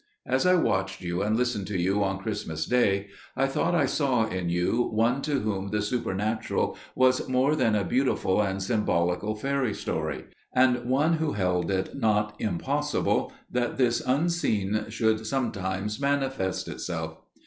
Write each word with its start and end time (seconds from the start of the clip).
As 0.25 0.47
I 0.47 0.55
watched 0.55 1.01
you 1.01 1.21
and 1.21 1.37
listened 1.37 1.67
to 1.67 1.79
you 1.79 2.03
on 2.03 2.17
Christmas 2.17 2.65
Day, 2.65 3.09
I 3.37 3.45
thought 3.45 3.75
I 3.75 3.85
saw 3.85 4.25
in 4.25 4.49
you 4.49 4.81
one 4.91 5.21
to 5.21 5.41
whom 5.41 5.67
the 5.67 5.83
supernatural 5.83 6.75
was 6.95 7.29
more 7.29 7.55
than 7.55 7.75
a 7.75 7.83
beautiful 7.83 8.41
and 8.41 8.63
symbolical 8.63 9.35
fairy 9.35 9.75
story, 9.75 10.23
and 10.55 10.85
one 10.85 11.17
who 11.17 11.33
held 11.33 11.69
it 11.69 11.95
not 11.95 12.35
impossible 12.39 13.31
that 13.51 13.77
this 13.77 14.01
unseen 14.03 14.85
should 14.89 15.27
sometimes 15.27 15.99
manifest 16.01 16.67
itself. 16.67 17.19